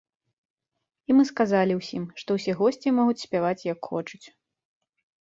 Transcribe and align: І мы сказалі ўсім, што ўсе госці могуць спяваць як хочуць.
І 1.09 1.17
мы 1.17 1.23
сказалі 1.31 1.77
ўсім, 1.81 2.03
што 2.23 2.29
ўсе 2.41 2.51
госці 2.65 2.97
могуць 3.03 3.21
спяваць 3.27 3.57
як 3.73 3.79
хочуць. 3.95 4.25